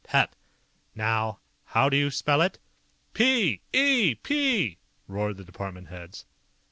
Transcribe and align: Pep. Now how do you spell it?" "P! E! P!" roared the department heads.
Pep. 0.03 0.35
Now 0.95 1.41
how 1.63 1.87
do 1.87 1.95
you 1.95 2.09
spell 2.09 2.41
it?" 2.41 2.57
"P! 3.13 3.61
E! 3.71 4.15
P!" 4.15 4.79
roared 5.07 5.37
the 5.37 5.43
department 5.45 5.89
heads. 5.89 6.25